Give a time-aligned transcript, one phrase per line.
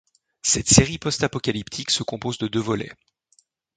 [0.41, 2.91] Cette série post-apocalyptique se compose de deux volets.